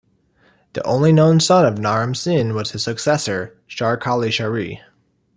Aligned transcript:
The 0.73 0.83
only 0.83 1.11
known 1.11 1.39
son 1.39 1.63
of 1.63 1.77
Naram-Sin 1.77 2.55
was 2.55 2.71
his 2.71 2.83
successor 2.83 3.55
Shar-Kali-Sharri. 3.67 4.81